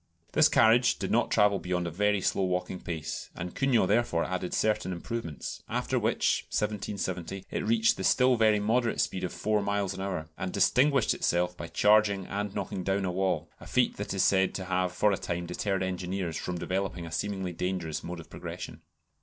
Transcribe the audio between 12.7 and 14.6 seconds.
down a wall, a feat that is said